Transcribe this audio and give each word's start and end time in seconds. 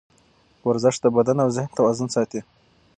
ورزش 0.67 0.95
د 1.01 1.05
بدن 1.15 1.37
او 1.43 1.49
ذهن 1.55 1.71
توازن 1.77 2.07
ساتي. 2.15 2.41